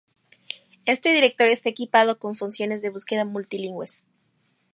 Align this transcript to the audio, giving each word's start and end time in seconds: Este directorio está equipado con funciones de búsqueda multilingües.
Este 0.85 1.13
directorio 1.13 1.53
está 1.53 1.69
equipado 1.69 2.17
con 2.17 2.33
funciones 2.33 2.81
de 2.81 2.89
búsqueda 2.89 3.23
multilingües. 3.23 4.03